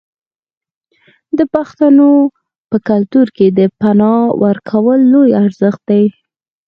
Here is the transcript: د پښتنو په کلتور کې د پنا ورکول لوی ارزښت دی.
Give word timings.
د 1.37 1.39
پښتنو 1.53 2.09
په 2.69 2.77
کلتور 2.89 3.27
کې 3.37 3.47
د 3.59 3.61
پنا 3.79 4.15
ورکول 4.43 4.99
لوی 5.13 5.29
ارزښت 5.43 5.81
دی. 5.89 6.05